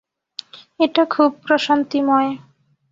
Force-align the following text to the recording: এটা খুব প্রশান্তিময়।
এটা 0.79 1.03
খুব 1.05 1.29
প্রশান্তিময়। 1.47 2.29